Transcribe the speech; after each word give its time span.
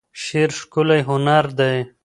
شعر 0.23 0.49
ښکلی 0.59 1.01
هنر 1.09 1.45
دی. 1.59 1.77